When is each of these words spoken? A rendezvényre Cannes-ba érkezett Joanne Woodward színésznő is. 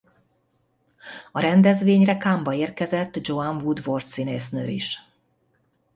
A 1.31 1.39
rendezvényre 1.39 2.17
Cannes-ba 2.17 2.53
érkezett 2.53 3.27
Joanne 3.27 3.61
Woodward 3.63 4.05
színésznő 4.05 4.69
is. 4.69 4.97